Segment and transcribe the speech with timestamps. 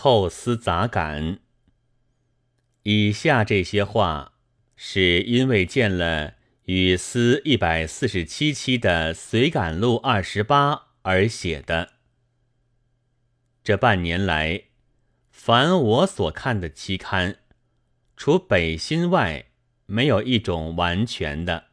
[0.00, 1.40] 后思杂感。
[2.84, 4.32] 以下这些话，
[4.74, 11.90] 是因为见了与思一百四十七期的随感录二十八而写的。
[13.62, 14.62] 这半年来，
[15.30, 17.36] 凡我所看的期刊，
[18.16, 19.50] 除北新外，
[19.84, 21.64] 没有一种完全的。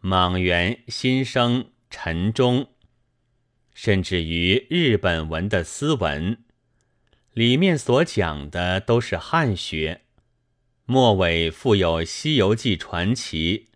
[0.00, 2.66] 莽原、新生、陈忠，
[3.72, 6.44] 甚至于日本文的斯文，
[7.38, 10.00] 里面所讲的都是汉学，
[10.86, 13.68] 末尾附有《西游记》传奇，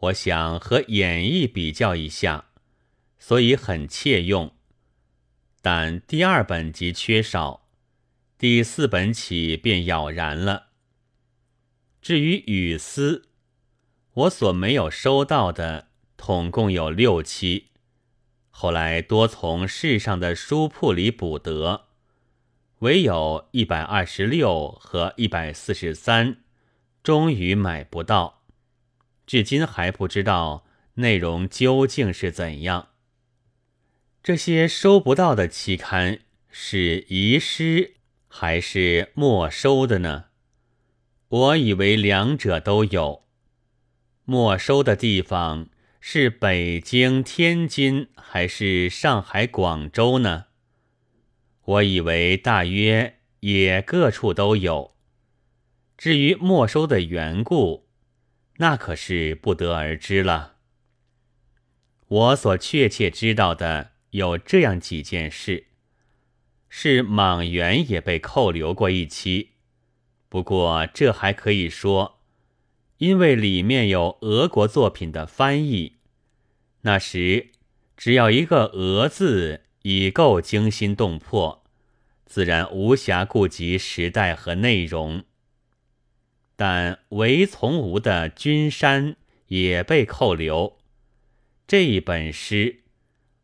[0.00, 2.50] 我想和演义比较一下，
[3.18, 4.54] 所以很切用。
[5.62, 7.70] 但第二本即缺少，
[8.36, 10.66] 第四本起便杳然了。
[12.02, 13.30] 至于语丝。
[14.12, 15.88] 我所没有收到的，
[16.18, 17.70] 统共有六期，
[18.50, 21.86] 后来多从世上的书铺里补得，
[22.80, 26.38] 唯有一百二十六和一百四十三，
[27.02, 28.42] 终于买不到，
[29.26, 32.88] 至今还不知道内容究竟是怎样。
[34.22, 37.94] 这些收不到的期刊是遗失
[38.26, 40.26] 还是没收的呢？
[41.28, 43.24] 我以为两者都有。
[44.24, 45.68] 没收的地方
[46.00, 50.46] 是北京、天津还是上海、广州呢？
[51.64, 54.94] 我以为大约也各处都有。
[55.96, 57.88] 至于没收的缘故，
[58.56, 60.56] 那可是不得而知了。
[62.06, 65.68] 我所确切知道的有这样几件事：
[66.68, 69.52] 是莽原也被扣留过一期，
[70.28, 72.20] 不过这还可以说。
[72.98, 75.96] 因为里面有俄国作品的翻译，
[76.82, 77.50] 那时
[77.96, 81.62] 只要一个“俄”字已够惊心动魄，
[82.24, 85.24] 自然无暇顾及时代和内容。
[86.56, 89.12] 但韦从吾的《君山》
[89.48, 90.78] 也被扣留，
[91.66, 92.84] 这一本诗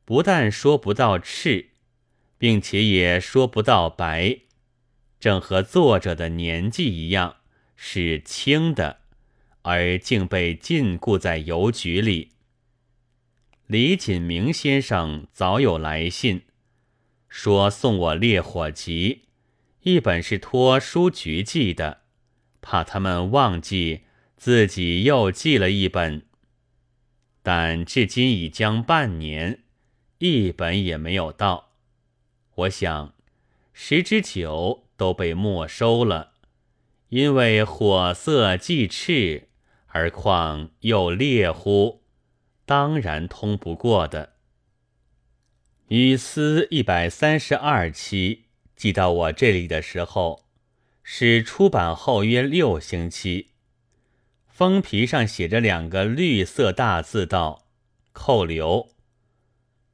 [0.07, 1.71] 不但说不到赤，
[2.39, 4.39] 并且也说不到白，
[5.19, 7.37] 正和作者的年纪一样，
[7.77, 9.01] 是轻的。
[9.63, 12.31] 而竟被禁锢在邮局里。
[13.71, 16.43] 李锦明先生早有来信，
[17.29, 19.23] 说送我《烈火集》，
[19.83, 22.01] 一本是托书局寄的，
[22.61, 24.01] 怕他们忘记，
[24.37, 26.27] 自己又寄了一本。
[27.45, 29.61] 但至今已将半年，
[30.19, 31.75] 一本也没有到。
[32.57, 33.15] 我想，
[33.73, 36.33] 十之九都被没收了，
[37.11, 39.51] 因为火色既赤。
[39.87, 42.00] 而况又烈乎？
[42.71, 44.35] 当然通不过的。
[45.89, 48.45] 雨丝一百三十二期
[48.77, 50.45] 寄到我这里的时候，
[51.03, 53.49] 是出版后约六星期。
[54.47, 57.67] 封皮上写着两个绿色大字道
[58.15, 58.91] ：“扣留。”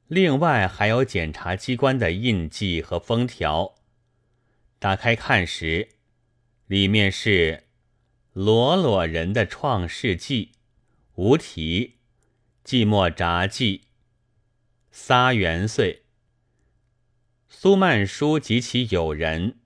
[0.05, 3.73] 另外还有检察机关的印记和封条。
[4.77, 5.89] 打开看时，
[6.67, 7.63] 里面是。
[8.33, 10.51] 裸裸人的创世纪，
[11.15, 11.96] 无题，
[12.67, 13.83] 寂寞札记，
[14.91, 16.03] 撒元岁。
[17.47, 19.59] 苏曼殊及其友人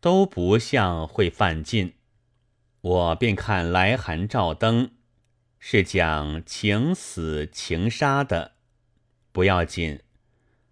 [0.00, 1.94] 都不像会犯禁，
[2.80, 4.90] 我便看来函照灯，
[5.60, 8.56] 是讲情死情杀的，
[9.30, 10.00] 不要紧。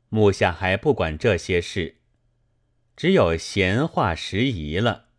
[0.09, 1.99] 目下还不管这些事，
[2.97, 5.11] 只有闲话时宜了。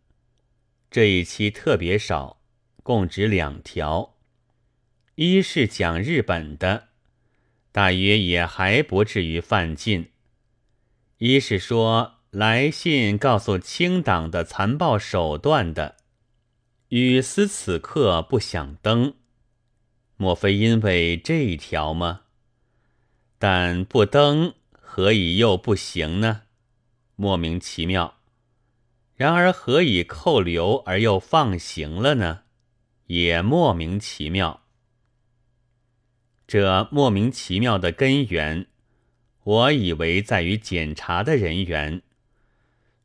[0.90, 2.42] 这一期特别少，
[2.82, 4.13] 共只两条。
[5.16, 6.88] 一是讲日本的，
[7.70, 10.06] 大约也还不至于犯禁；
[11.18, 15.94] 一是说来信告诉清党的残暴手段的。
[16.88, 19.14] 雨思此刻不想登，
[20.16, 22.22] 莫非因为这一条吗？
[23.38, 26.42] 但不登，何以又不行呢？
[27.14, 28.16] 莫名其妙。
[29.14, 32.40] 然而何以扣留而又放行了呢？
[33.06, 34.63] 也莫名其妙。
[36.46, 38.66] 这莫名其妙的根源，
[39.44, 42.02] 我以为在于检查的人员。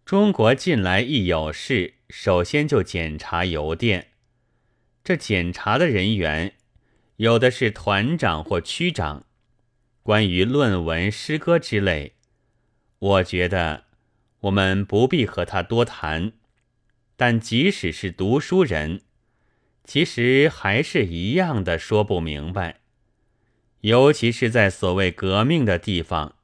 [0.06, 4.07] 中国近来一有事，首先就检查邮电。
[5.03, 6.53] 这检查的人员，
[7.18, 9.25] 有的是团长或区长，
[10.03, 12.13] 关于论文、诗歌之类，
[13.00, 13.86] 我觉得。
[14.44, 16.31] 我们不必和他多谈，
[17.18, 19.01] 但即使是读书人，
[19.83, 22.78] 其实还是一样的说不明白。
[23.81, 26.35] 尤其是在所谓革命的地方，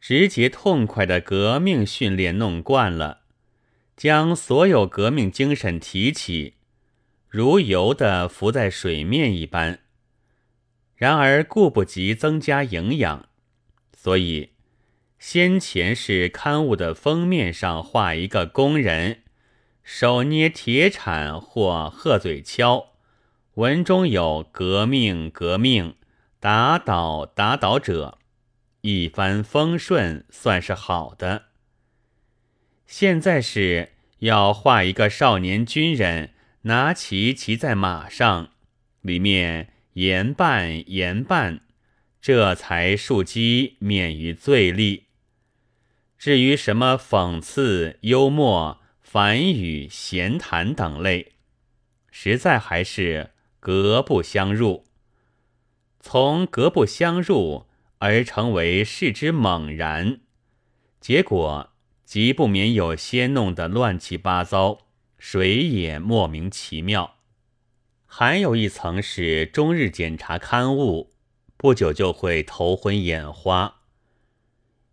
[0.00, 3.22] 直接痛快的革命训练弄惯了，
[3.96, 6.54] 将所有革命精神提起，
[7.28, 9.80] 如油的浮在水面一般。
[10.94, 13.28] 然而顾不及增加营养，
[13.92, 14.50] 所以
[15.18, 19.22] 先前是刊物的封面上画一个工人，
[19.82, 22.86] 手捏铁铲或鹤嘴锹，
[23.54, 25.96] 文中有“革命，革命，
[26.42, 28.18] 打倒，打倒者”，
[28.82, 31.44] 一帆风顺，算是好的。
[32.84, 38.50] 现在是要画一个少年军人拿旗骑在马上，
[39.02, 39.68] 里面。
[39.92, 41.60] 言半言半，
[42.18, 45.08] 这才庶几免于罪利。
[46.16, 51.34] 至于什么讽刺、幽默、反语、闲谈等类，
[52.10, 54.86] 实在还是格不相入。
[56.02, 57.66] 从格不相入
[57.98, 60.20] 而成为视之猛然，
[61.00, 61.70] 结果
[62.04, 64.78] 即不免有些弄得乱七八糟，
[65.16, 67.18] 谁也莫名其妙。
[68.04, 71.12] 还有一层是终日检查刊物，
[71.56, 73.82] 不久就会头昏眼花，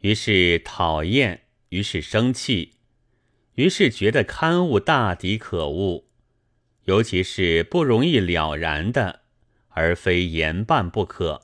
[0.01, 2.75] 于是讨厌，于是生气，
[3.55, 6.05] 于是觉得刊物大抵可恶，
[6.85, 9.23] 尤其是不容易了然的，
[9.69, 11.41] 而非严办不可。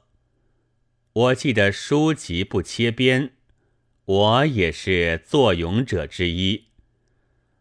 [1.14, 3.32] 我记得书籍不切边，
[4.06, 6.66] 我也是作俑者之一，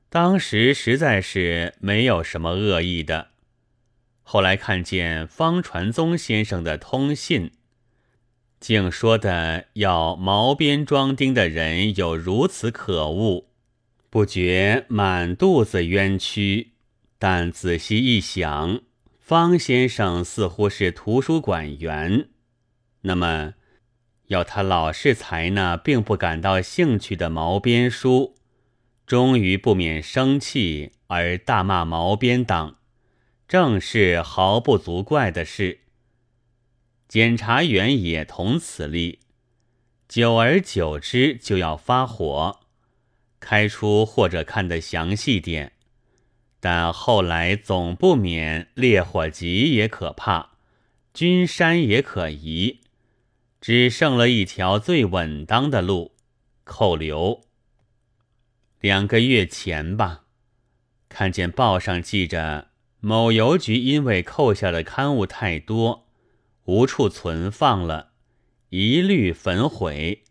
[0.09, 3.29] 当时实在是没有什么恶意的。
[4.23, 7.53] 后来看见方传宗先生的通信，
[8.59, 13.47] 竟说的要毛边装钉的人有如此可恶，
[14.11, 16.73] 不觉满肚子冤屈。
[17.19, 18.81] 但仔细一想，
[19.27, 22.29] 方先生似乎是图书馆员，
[23.01, 23.55] 那么
[24.27, 28.35] 要他老是裁那并不感到兴趣的毛边书，
[29.07, 32.77] 终于不免生气而大骂毛边党。
[33.49, 35.81] 正是毫不足怪的事。
[37.09, 39.21] 检察员也同此例，
[40.07, 42.61] 久而久之就要发火，
[43.41, 45.73] 开出或者看得详细点，
[46.65, 50.53] 但后来总不免烈火急也可怕，
[51.13, 52.81] 君山也可疑，
[53.61, 56.13] 只剩了一条最稳当的路——
[56.65, 57.43] 扣留。
[58.81, 60.25] 两个月前吧，
[61.11, 62.69] 看见报上记着。
[63.01, 66.09] 某邮局因为扣下的刊物太多，
[66.65, 68.13] 无处存放了，
[68.71, 70.25] 一律焚毁。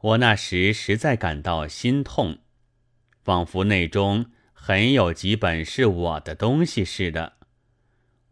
[0.00, 2.40] 我那时实在感到心痛，
[3.24, 4.26] 仿佛内中
[4.64, 7.32] 很有几本是我的东西似的。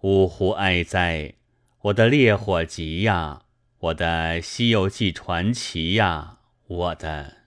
[0.02, 1.34] 呜呼哀哉！
[1.80, 3.42] 我的烈火集呀，
[3.80, 6.38] 我的《西游记》传奇呀，
[6.68, 7.38] 我的……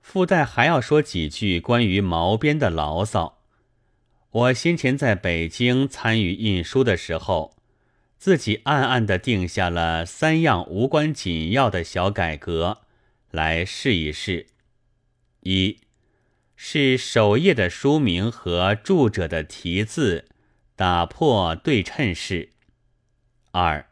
[0.00, 3.40] 附带还要说几句关于毛边的牢骚。
[4.30, 7.56] 我先前在北京参与印书的时候，
[8.16, 12.82] 自己暗暗地定下了三样无关紧要的小改革，
[13.32, 14.46] 来试一试：
[15.40, 15.80] 一
[16.62, 20.26] 是首页的书名和著者的题字
[20.76, 22.50] 打破对称式；
[23.50, 23.88] 二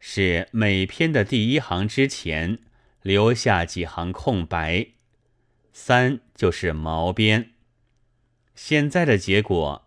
[0.00, 2.58] 是每篇的第一行之前
[3.02, 4.94] 留下几行空白；
[5.72, 7.52] 三就是毛边。
[8.56, 9.86] 现在的结果，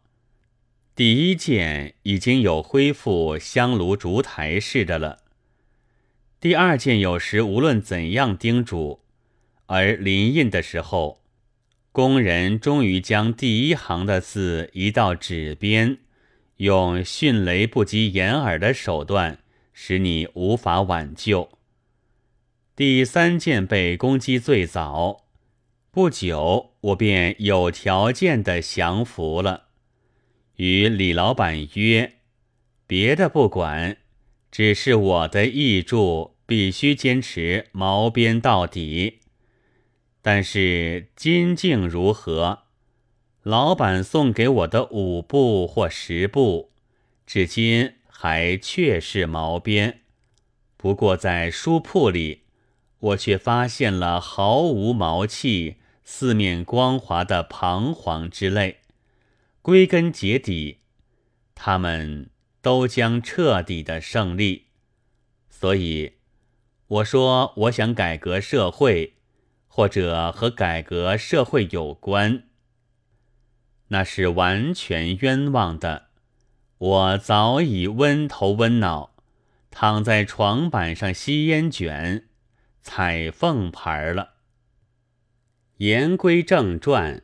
[0.96, 5.20] 第一件已经有恢复香炉烛台似的了。
[6.40, 9.02] 第二件有时无论怎样叮嘱，
[9.66, 11.25] 而临印的时候，
[11.96, 16.00] 工人终于将第一行的字移到纸边，
[16.58, 19.40] 用迅雷不及掩耳的手段，
[19.72, 21.48] 使你无法挽救。
[22.76, 25.24] 第三件被攻击最早。
[25.90, 29.68] 不久，我便有条件的降服了，
[30.58, 32.16] 与李老板约：
[32.86, 33.96] 别的不管，
[34.52, 39.20] 只是我的译著必须坚持毛边到底。
[40.28, 42.64] 但是金镜如何？
[43.44, 46.72] 老板送给我的五部或十部，
[47.28, 50.00] 至今还确是毛边，
[50.78, 52.42] 不过在书铺里，
[52.98, 55.76] 我却发现了毫无毛气。
[56.04, 58.80] 四面光滑的彷徨之类，
[59.62, 60.80] 归根结底，
[61.54, 62.32] 他们
[62.64, 64.66] 都将彻底的胜利。
[65.52, 66.14] 所以，
[66.88, 69.14] 我说我想改革社会，
[69.76, 72.44] 或者和改革社会有关，
[73.90, 76.06] 那是完全冤枉的。
[76.78, 79.18] 我早已温头温脑，
[79.70, 82.24] 躺在床板上吸烟卷，
[82.82, 84.36] 彩凤牌了。
[85.80, 87.24] 言归正传，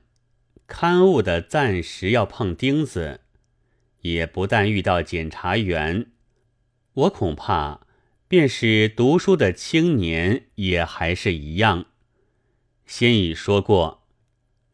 [0.68, 3.22] 刊物的暂时要碰钉子，
[4.02, 6.08] 也不但遇到检察员，
[6.96, 7.88] 我恐怕
[8.28, 11.86] 便是读书的青年也还是一样。
[12.86, 14.04] 先已说过，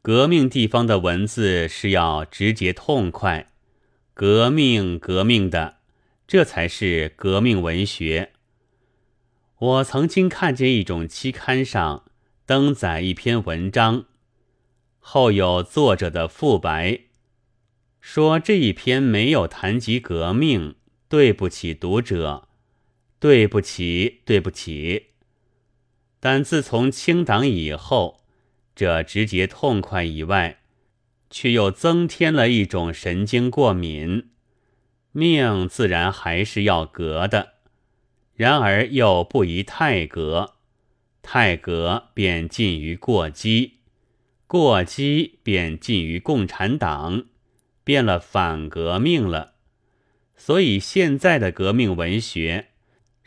[0.02, 3.52] 革命地方的文字是要直接痛快，
[4.14, 5.78] 革命革命的，
[6.28, 8.32] 这才是革命文学。
[9.60, 12.06] 我曾经看见一种期刊上
[12.46, 14.06] 登载一篇文章，
[15.00, 17.02] 后有作者的附白，
[18.00, 20.76] 说这一篇没有谈及革命，
[21.10, 22.48] 对不起读者，
[23.20, 25.08] 对不起，对不起。
[26.20, 28.22] 但自从清党以后，
[28.76, 30.60] 这直接痛快以外，
[31.30, 34.30] 却又增添了一种神经过敏，
[35.12, 37.54] 命自然还是要革的。
[38.36, 40.56] 然而又不宜太革，
[41.22, 43.80] 太革便近于过激，
[44.46, 47.26] 过激便近于共产党，
[47.84, 49.54] 变了反革命了。
[50.36, 52.68] 所以现在的革命文学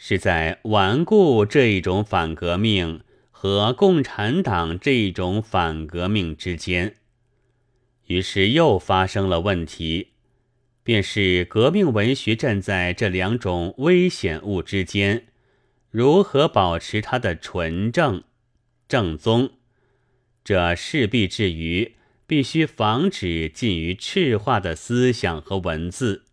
[0.02, 6.96] 是在顽固这一种反革命和共产党这一种反革命之间，
[8.06, 10.12] 于是又发生了问题。
[10.82, 15.26] 便是革命文学站在这两种危险物之间，
[15.90, 18.24] 如何保持它的纯正、
[18.88, 19.50] 正宗？
[20.42, 26.24] 这势必至于必须防止近于赤化的思想和文字，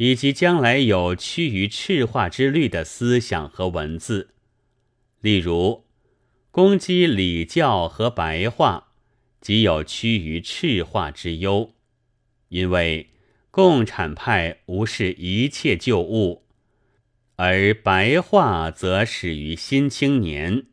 [0.00, 4.30] 以及将来有趋于赤化之虑的思想和文字。
[5.20, 5.84] 例如，
[6.50, 8.94] 攻击礼教和白话，
[9.42, 11.74] 即有趋于赤化之忧，
[12.48, 13.08] 因为。
[13.52, 16.44] 共产派无视一切旧物，
[17.34, 20.66] 而白话则始于新青年，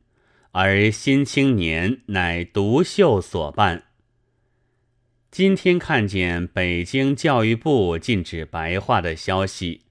[0.52, 3.87] 而新青年乃独秀所办。
[5.30, 9.82] 今天看见北京教育部禁止白话的消息，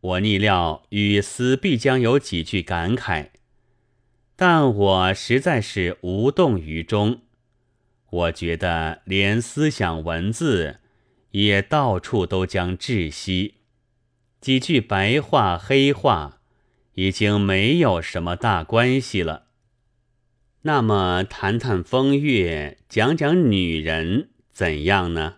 [0.00, 3.30] 我逆料与思必将有几句感慨，
[4.36, 7.22] 但我实在是无动于衷。
[8.10, 10.78] 我觉得连思想文字。
[11.32, 13.54] 也到处都将窒息，
[14.40, 16.40] 几句白话黑话
[16.94, 19.44] 已经没有什么大关系了。
[20.62, 25.36] 那么谈谈风月，讲讲女人怎样呢？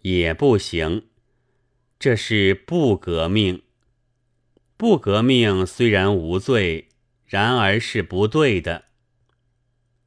[0.00, 1.08] 也不行，
[1.98, 3.60] 这是不革命。
[4.78, 6.88] 不革命虽然无罪，
[7.26, 8.84] 然而是不对的。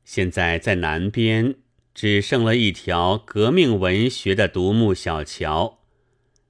[0.04, 1.58] 现在在南边。
[1.94, 5.82] 只剩了一条革命文学的独木小桥，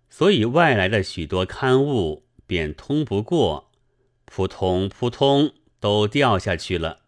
[0.10, 3.70] 所以外来的许多刊物便通不过，
[4.24, 7.03] 扑通扑通都掉下去了。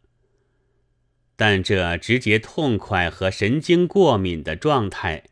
[1.36, 5.24] 但这直接痛快和神经过敏的状态，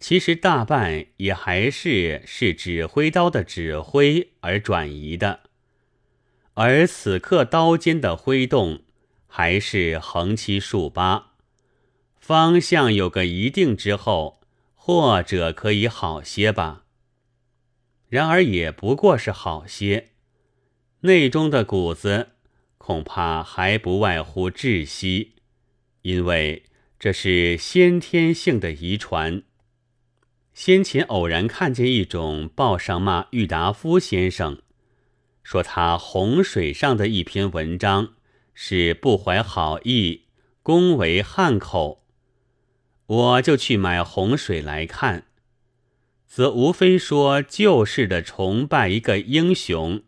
[0.00, 5.40] 其实大半也还是是指挥刀的指挥而转移的，
[6.54, 8.82] 而此刻刀尖的挥动
[9.26, 11.32] 还是横七竖八。
[12.18, 14.40] 方向有个一定之后，
[14.74, 16.84] 或者可以好些吧。
[18.08, 20.10] 然而也不过是好些，
[21.00, 22.30] 内中的骨子
[22.88, 25.32] 恐怕还不外乎窒息，
[26.00, 26.62] 因为
[26.98, 29.42] 这是先天性的遗传。
[30.54, 34.62] 先前偶然看见一种报上骂郁达夫先生，
[35.42, 38.14] 说他洪水上的一篇文章
[38.54, 40.22] 是不怀好意，
[40.62, 42.06] 恭维汉口。
[43.04, 45.26] 我就去买洪水来看，
[46.26, 50.02] 则无非说旧式的崇拜一个英雄，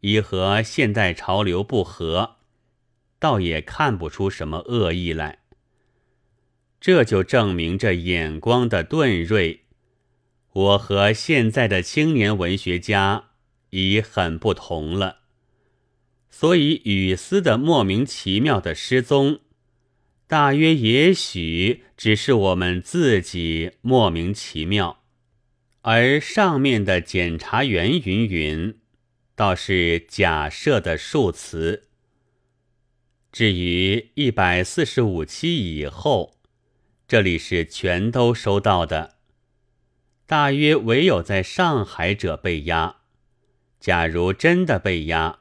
[0.00, 2.36] 已和现代潮流不合，
[3.18, 5.38] 倒也看不出什么恶意来。
[6.80, 9.64] 这就证明这眼光的钝锐。
[10.52, 13.30] 我和现在的青年文学家
[13.70, 15.18] 已很不同了，
[16.28, 19.40] 所以雨丝的莫名其妙的失踪。
[20.26, 25.04] 大约也许只是我们自己莫名其妙，
[25.82, 28.79] 而上面的检察员云云，
[29.40, 31.88] 倒是假设的数词。
[33.32, 36.34] 至于一百四十五期以后，
[37.08, 39.14] 这里是全都收到的。
[40.26, 42.96] 大约唯有在上海者被压。
[43.80, 45.38] 假如真的被压，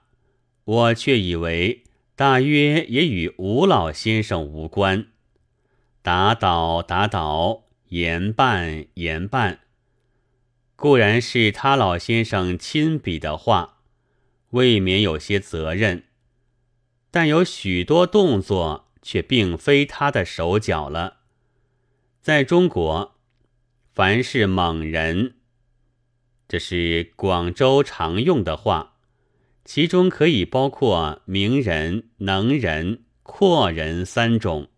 [0.63, 1.83] 我却以为。
[2.15, 5.07] 大约也与吴老先生无关。
[6.01, 9.59] 打倒打倒，严办严办，
[10.77, 13.78] 固然是他老先生亲笔的话，
[14.51, 16.03] 未免有些责任。
[17.11, 21.17] 但有许多动作却并非他的手脚了。
[22.21, 23.15] 在中国，
[23.93, 25.35] 凡是猛人，
[26.47, 28.97] 这是广州常用的话，
[29.65, 34.69] 其中可以包括名人、能人、阔人三种，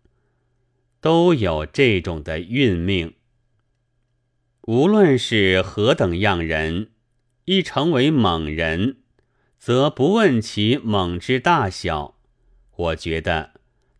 [1.00, 3.14] 都有这种的运命。
[4.62, 6.92] 无论是何等样人，
[7.44, 9.01] 一成为猛人，
[9.64, 12.16] 则不问其猛之大小。
[12.74, 13.52] 我觉得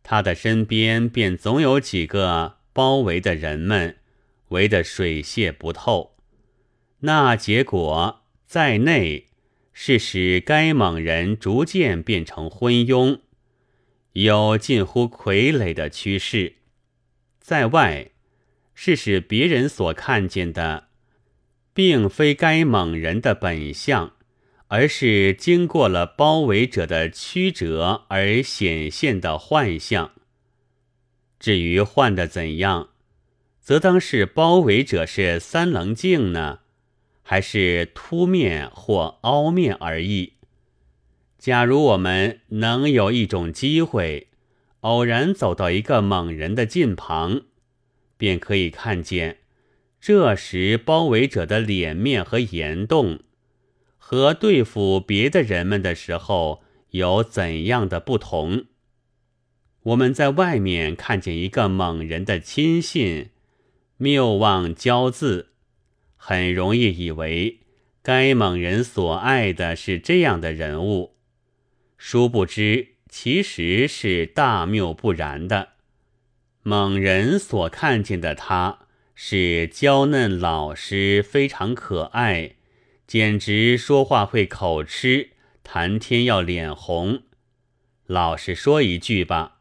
[0.02, 3.97] 他的身边便总有几个包围的人们，
[4.49, 6.16] 围得水泄不透。
[7.02, 9.28] 那结果在内
[9.73, 13.21] 是使该猛人逐渐变成昏庸，
[14.14, 16.54] 有近乎傀儡的趋势；
[17.38, 18.11] 在外
[18.75, 20.88] 是使别人所看见的，
[21.73, 24.16] 并非该猛人的本相。
[24.73, 30.12] 而是经过了包围者的曲折而显现的幻象。
[31.38, 32.88] 至于幻的怎样，
[33.61, 36.61] 则当是包围者是三棱镜呢，
[37.23, 40.33] 还是凸面或凹面而已。
[41.37, 44.29] 假如我们能有一种机会，
[44.81, 47.43] 偶然走到一个猛人的近旁，
[48.17, 49.41] 便可以看见
[50.00, 53.21] 这时包围者的脸面和岩洞。
[54.12, 58.66] 和对付别的人们的时候有怎样的不同？
[59.85, 63.31] 我们在外面看见一个猛人的亲信，
[63.97, 65.47] 谬妄骄恣，
[66.14, 67.61] 很容易以为
[68.02, 71.14] 该猛人所爱的是这样的人物，
[71.97, 75.71] 殊不知其实是大谬不然的。
[76.62, 78.81] 猛人所看见的他
[79.14, 82.57] 是娇嫩老实，非常可爱。
[83.12, 87.25] 简直说话会口吃，谈天要脸红。
[88.07, 89.59] 老实说一句吧，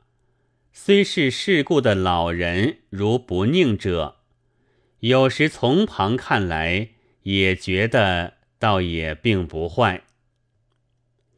[0.72, 4.20] 虽是世故的老人，如不佞者，
[5.02, 6.92] 有时从旁看来
[7.24, 10.04] 也觉得倒也并不坏。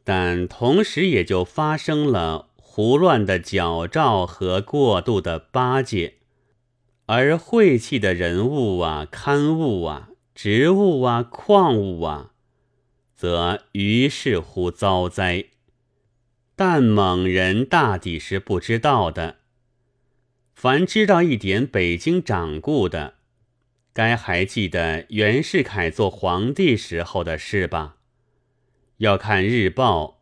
[0.04, 6.14] 但同时也就发生了胡乱的矫诏和过度的巴结，
[7.06, 10.10] 而晦气的人物啊，刊物啊。
[10.34, 12.32] 植物啊，矿物啊，
[13.14, 15.46] 则于是乎遭灾。
[16.56, 19.36] 但猛人大抵是不知道的。
[20.54, 23.14] 凡知道一点北京掌故的，
[23.92, 27.96] 该还记得袁世凯做皇帝时候的事吧？
[28.98, 30.20] 要看日报，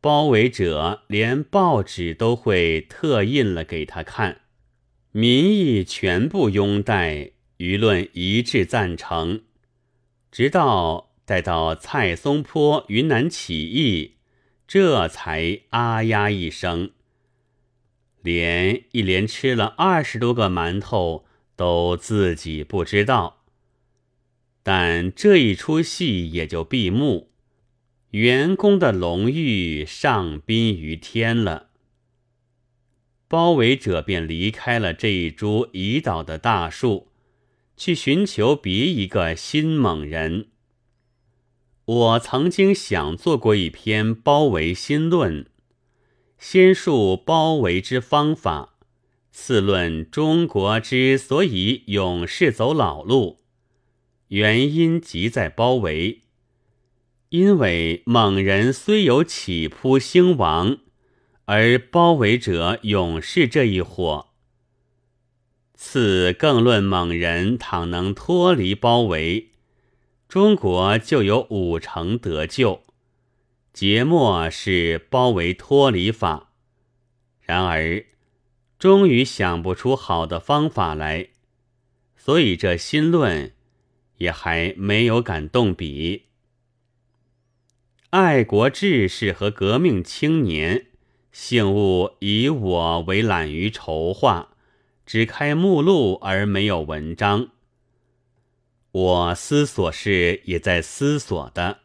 [0.00, 4.42] 包围者连报纸都会特印了给他看，
[5.10, 9.42] 民意全部拥戴，舆论一致赞成。
[10.30, 14.16] 直到待到蔡松坡云南起义，
[14.66, 16.90] 这才啊呀一声，
[18.22, 21.24] 连一连吃了二十多个馒头
[21.56, 23.44] 都自己不知道。
[24.62, 27.30] 但这一出戏也就闭幕，
[28.10, 31.70] 员工的荣誉上宾于天了。
[33.26, 37.07] 包围者便离开了这一株已倒的大树。
[37.78, 40.48] 去寻求别一个新猛人。
[41.86, 45.46] 我曾经想做过一篇包围新论，
[46.38, 48.74] 先述包围之方法，
[49.30, 53.38] 次论中国之所以勇士走老路，
[54.28, 56.22] 原因即在包围。
[57.30, 60.78] 因为猛人虽有起扑兴亡，
[61.44, 64.27] 而包围者勇士这一伙。
[65.80, 69.52] 次更论猛人，倘能脱离包围，
[70.28, 72.82] 中国就有五成得救。
[73.72, 76.50] 节末是包围脱离法，
[77.40, 78.04] 然而
[78.76, 81.28] 终于想不出好的方法来，
[82.16, 83.52] 所以这新论
[84.16, 86.24] 也还没有敢动笔。
[88.10, 90.86] 爱国志士和革命青年，
[91.30, 94.56] 幸勿以我为懒于筹划。
[95.08, 97.48] 只开目录而没有文章。
[98.90, 101.78] 我思索是也在思索的，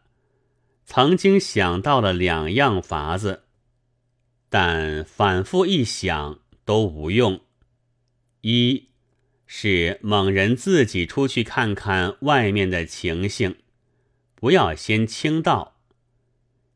[0.84, 3.44] 曾经想到了两样法子，
[4.50, 7.40] 但反复一想都无用。
[8.42, 8.90] 一
[9.48, 13.56] 是猛人自己出去看看外面的情形，
[14.36, 15.78] 不要先倾倒。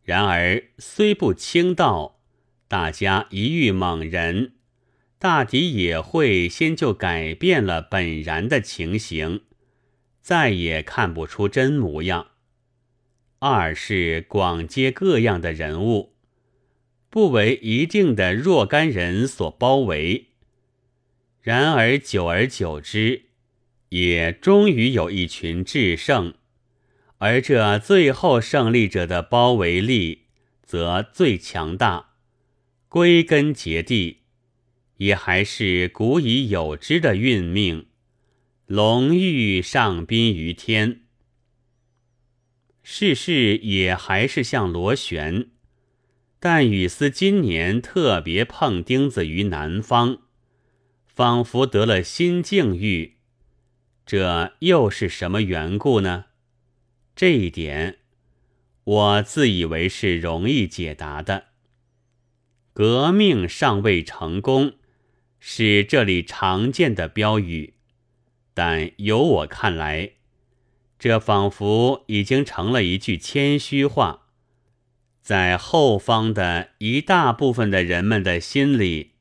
[0.01, 2.21] 然而虽不倾倒，
[2.69, 4.53] 大家一遇猛人。
[5.19, 9.41] 大抵也会先就改变了本然的情形，
[10.21, 12.27] 再也看不出真模样。
[13.39, 16.13] 二是广接各样的人物，
[17.09, 20.27] 不为一定的若干人所包围。
[21.41, 23.23] 然而久而久之，
[23.89, 26.33] 也终于有一群制胜，
[27.19, 30.25] 而这最后胜利者的包围力
[30.63, 32.11] 则最强大。
[32.89, 34.23] 归根结底，
[34.97, 37.87] 也还是古已有之的运命。
[38.65, 41.01] 龙欲上宾于天，
[42.83, 45.47] 世事也还是像螺旋，
[46.39, 50.19] 但雨丝今年特别碰钉子于南方，
[51.05, 53.15] 仿佛得了新境遇。
[54.05, 56.25] 这又是什么缘故呢？
[57.15, 57.99] 这一点，
[58.83, 61.47] 我自以为是容易解答的。
[62.73, 64.73] 革命尚未成功，
[65.39, 67.73] 是这里常见的标语。
[68.53, 70.11] 但由我看来，
[70.97, 74.23] 这仿佛已经成了一句谦虚话，
[75.21, 79.11] 在后方的一大部分的人们的心里，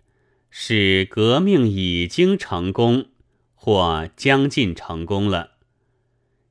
[0.51, 3.09] 是革命已经成功
[3.55, 5.53] 或将近成功了。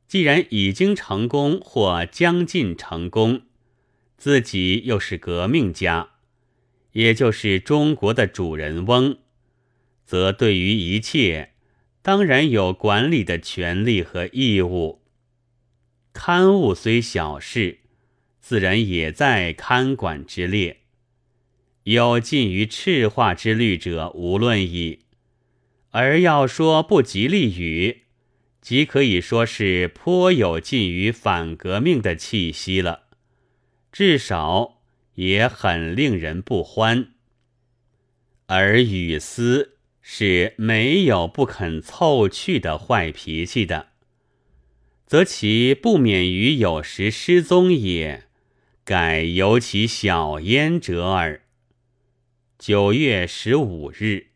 [0.08, 3.42] 既然已经成功或将近成功，
[4.18, 6.10] 自己又是革命家，
[6.92, 9.18] 也就是中国的主人翁，
[10.06, 11.52] 则对于一切。
[12.02, 15.02] 当然有管理的权利和义务。
[16.14, 17.80] 刊物虽小事，
[18.40, 20.82] 自然也在看管之列。
[21.86, 25.06] 有近于赤化之虑者，无论矣。
[25.90, 28.04] 而要说不吉利语，
[28.62, 33.08] 即可以说是颇有近于反革命的气息了。
[33.92, 34.84] 至少
[35.16, 37.14] 也很令人不欢。
[38.46, 39.75] 而语思。
[40.08, 43.88] 是没有不肯凑去的坏脾气的，
[45.08, 48.26] 则其不免于有时失踪也，
[48.84, 51.42] 改由其小焉者耳。
[52.60, 54.28] 九月十五日。